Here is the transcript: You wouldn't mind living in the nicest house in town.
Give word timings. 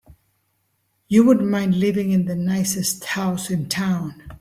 You 1.09 1.23
wouldn't 1.27 1.47
mind 1.47 1.79
living 1.79 2.11
in 2.11 2.25
the 2.25 2.35
nicest 2.35 3.05
house 3.05 3.51
in 3.51 3.69
town. 3.69 4.23